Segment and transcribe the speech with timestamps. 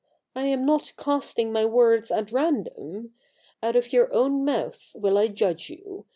[0.35, 3.13] I am not casting my words at random.
[3.61, 6.07] Out of your own mouths will I judge you.